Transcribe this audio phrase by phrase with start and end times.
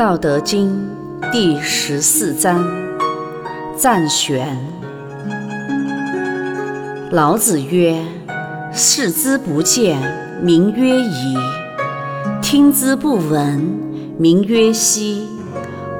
[0.00, 0.88] 道德经
[1.30, 2.66] 第十四章
[3.76, 4.56] 赞玄。
[7.10, 8.02] 老子曰
[8.72, 10.00] ：“视之不见，
[10.42, 11.36] 名曰夷；
[12.40, 13.58] 听之不闻，
[14.16, 15.26] 名曰希；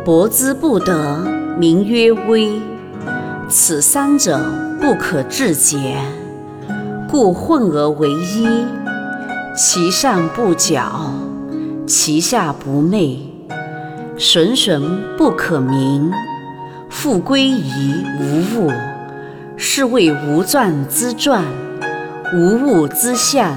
[0.02, 1.19] 博之不得，
[1.59, 2.59] 名曰微。
[3.51, 4.41] 此三者，
[4.80, 5.96] 不可致诘，
[7.06, 8.48] 故混而为一。
[9.55, 11.12] 其上不矫，
[11.87, 13.27] 其下不昧。”
[14.23, 16.12] 神神不可名，
[16.91, 18.70] 复归于无物，
[19.56, 21.42] 是谓无传之传；
[22.34, 23.56] 无物之象，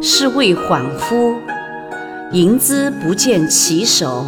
[0.00, 1.34] 是谓恍惚。
[2.32, 4.24] 迎之不见其首，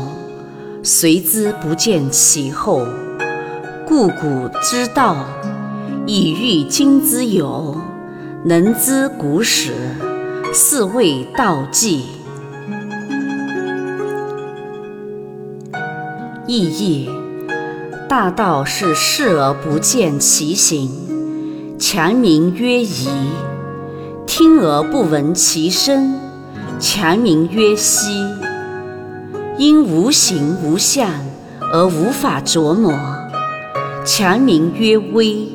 [0.82, 2.86] 随之不见其后。
[3.86, 5.24] 故古之道，
[6.04, 7.80] 以喻今之有，
[8.44, 9.72] 能知古始，
[10.52, 12.04] 是谓道纪。
[16.48, 17.10] 意义：
[18.08, 20.88] 大道是视而不见其形，
[21.76, 23.08] 强名曰夷；
[24.28, 26.14] 听而不闻其声，
[26.78, 28.24] 强名曰希。
[29.58, 31.10] 因无形无相
[31.72, 32.92] 而无法琢磨，
[34.04, 35.48] 强名曰微。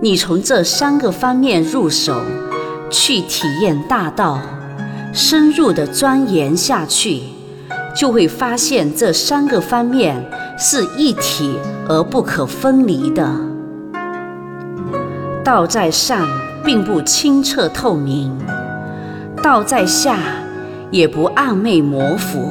[0.00, 2.14] 你从这三个方面入手，
[2.88, 4.40] 去体验大道，
[5.12, 7.20] 深入的钻研下去。
[7.94, 10.24] 就会发现这三个方面
[10.58, 11.58] 是一体
[11.88, 13.28] 而不可分离的。
[15.44, 16.26] 道在上，
[16.64, 18.30] 并不清澈透明；
[19.42, 20.18] 道在下，
[20.90, 22.50] 也不暗昧模糊。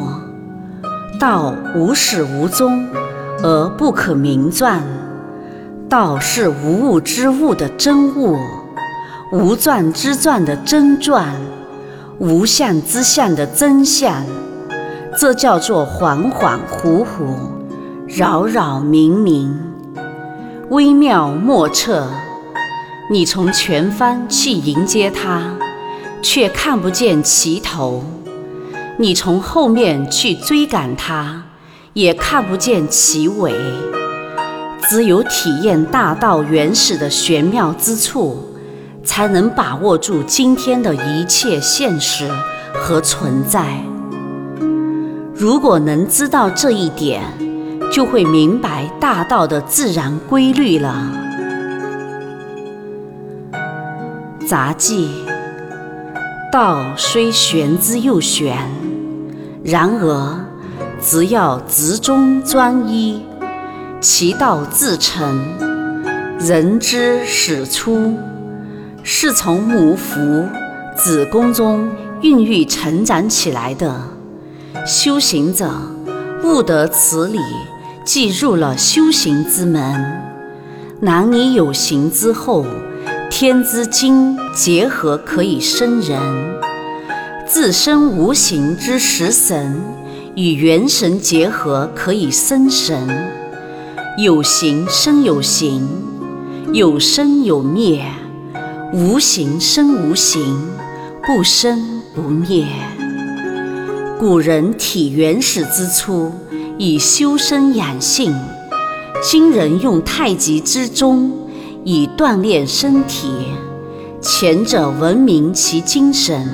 [1.20, 2.88] 道无始无终，
[3.44, 4.82] 而不可名状；
[5.88, 8.38] 道是无物之物的真物，
[9.32, 11.26] 无状之状的真状，
[12.20, 14.24] 无相之相的真相。
[15.20, 17.34] 这叫做恍恍惚惚，
[18.08, 19.52] 扰扰冥冥，
[20.70, 22.08] 微妙莫测。
[23.10, 25.56] 你从前方去迎接它，
[26.22, 28.04] 却看不见其头；
[28.98, 31.46] 你从后面去追赶它，
[31.94, 33.56] 也看不见其尾。
[34.88, 38.54] 只有体验大道原始的玄妙之处，
[39.04, 42.30] 才能把握住今天的一切现实
[42.72, 43.82] 和存在。
[45.40, 47.22] 如果能知道这一点，
[47.94, 51.12] 就会明白大道的自然规律了。
[54.48, 55.10] 杂记：
[56.52, 58.58] 道虽玄之又玄，
[59.64, 60.40] 然而
[61.00, 63.24] 只要执中专一，
[64.02, 65.40] 其道自成。
[66.40, 68.16] 人之始出，
[69.04, 70.48] 是从母腹
[70.96, 71.88] 子宫中
[72.22, 74.17] 孕育成长起来的。
[74.86, 75.70] 修行者
[76.44, 77.40] 悟得此理，
[78.06, 80.24] 即入了修行之门。
[81.02, 82.66] 男女有形之后，
[83.30, 86.20] 天之精结合可以生人；
[87.46, 89.82] 自身无形之食神
[90.36, 93.08] 与元神结合可以生神。
[94.18, 95.88] 有形生有形，
[96.74, 98.02] 有生有灭；
[98.94, 100.42] 无形生无形，
[101.26, 102.66] 不生不灭。
[104.20, 106.32] 古人体原始之初，
[106.80, 108.34] 以修身养性；
[109.22, 111.32] 今人用太极之中，
[111.84, 113.30] 以锻炼身体。
[114.20, 116.50] 前者文明其精神，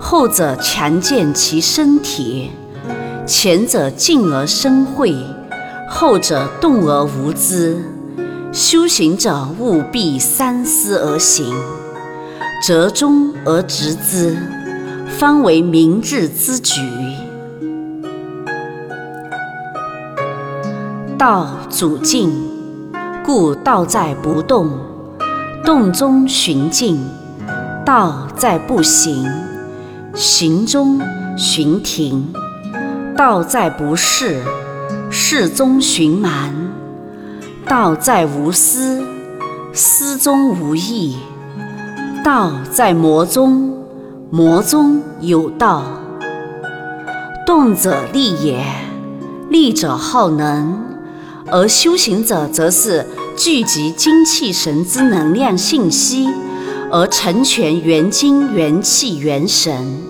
[0.00, 2.50] 后者强健其身体；
[3.24, 5.14] 前者静而生慧，
[5.88, 7.84] 后者动而无知。
[8.52, 11.54] 修行者务必三思而行，
[12.66, 14.36] 折中而直之。
[15.18, 16.80] 方为明智之举。
[21.18, 22.32] 道主静，
[23.24, 24.68] 故道在不动；
[25.64, 26.98] 动中寻静，
[27.84, 29.26] 道在不行；
[30.14, 31.00] 行中
[31.36, 32.32] 寻停，
[33.14, 34.36] 道在不事；
[35.10, 36.54] 事中寻瞒，
[37.66, 39.02] 道在无私；
[39.74, 41.18] 思中无益，
[42.24, 43.79] 道在魔中。
[44.32, 45.82] 魔中有道，
[47.44, 48.64] 动者利也，
[49.48, 50.72] 利者好能；
[51.46, 53.04] 而修行者则是
[53.36, 56.28] 聚集精气神之能量信息，
[56.92, 60.00] 而成全元精、元气、元神。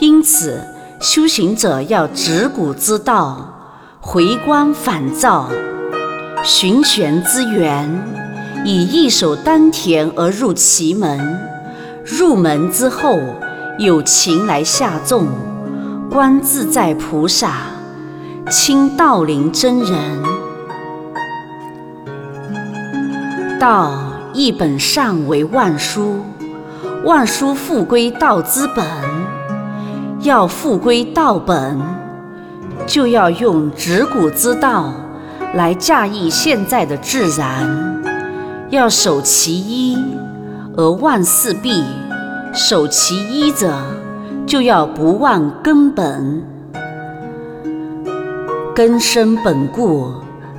[0.00, 0.60] 因此，
[1.00, 3.54] 修行者要执古之道，
[4.00, 5.48] 回光返照，
[6.42, 7.88] 寻玄之源，
[8.64, 11.38] 以一手丹田而入其门。
[12.10, 13.18] 入门之后，
[13.78, 15.26] 有情来下众，
[16.10, 17.52] 观自在菩萨，
[18.50, 19.94] 亲道林真人。
[23.60, 23.92] 道
[24.32, 26.20] 一本善为万书，
[27.04, 28.86] 万书复归道之本。
[30.20, 31.78] 要复归道本，
[32.86, 34.94] 就要用执古之道
[35.54, 38.02] 来驾驭现在的自然。
[38.70, 39.96] 要守其一，
[40.78, 41.82] 而忘四弊；
[42.54, 43.74] 守其一者，
[44.46, 46.40] 就要不忘根本。
[48.76, 50.08] 根深本固，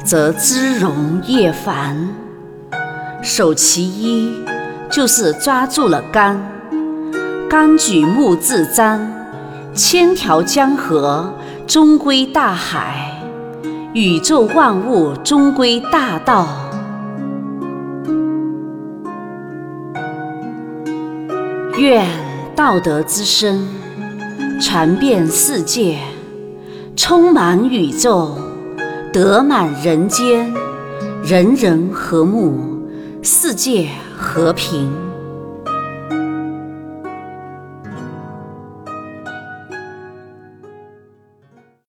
[0.04, 2.10] 则枝荣叶繁。
[3.22, 4.44] 守其一，
[4.92, 6.38] 就是抓住了竿，
[7.50, 9.00] 竿举目自瞻，
[9.74, 11.34] 千条江河
[11.66, 13.24] 终归大海，
[13.94, 16.46] 宇宙万物终归大道。
[21.80, 22.06] 愿
[22.58, 23.66] 道德之声
[24.60, 25.98] 传遍世界，
[26.94, 28.36] 充满宇宙，
[29.14, 30.54] 德满人间，
[31.24, 32.84] 人人和睦，
[33.24, 33.88] 世界
[34.18, 35.09] 和平。